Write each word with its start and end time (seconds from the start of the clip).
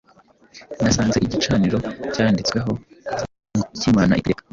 nasanze 0.81 1.17
igicaniro 1.25 1.77
cyanditsweho 2.13 2.71
ngo 2.77 3.63
‘icyimana 3.75 4.13
itegeka’ 4.21 4.43